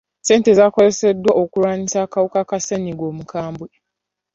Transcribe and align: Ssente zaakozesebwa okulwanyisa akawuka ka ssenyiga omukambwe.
Ssente 0.19 0.51
zaakozesebwa 0.57 1.31
okulwanyisa 1.41 1.97
akawuka 2.05 2.41
ka 2.49 2.57
ssenyiga 2.59 3.03
omukambwe. 3.11 3.69